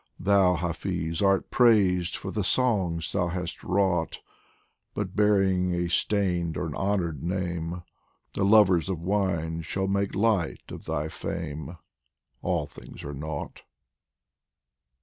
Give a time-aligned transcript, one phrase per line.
[0.19, 4.19] Thou, Hafiz, art praised for the songs thou hast wrought,
[4.95, 7.83] But bearing a stained or an honoured name,
[8.33, 11.77] The lovers of wine shall make light of thy fame
[12.41, 13.61] All things are nought